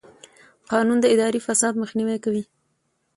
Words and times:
قانون 0.71 0.97
د 1.01 1.05
اداري 1.13 1.39
فساد 1.47 1.73
مخنیوی 1.81 2.17
کوي. 2.25 2.43